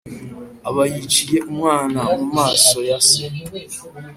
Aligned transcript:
aba 0.67 0.83
yiciye 0.93 1.39
umwana 1.51 1.99
mu 2.17 2.25
maso 2.37 2.77
ya 2.89 2.99
se. 3.07 3.23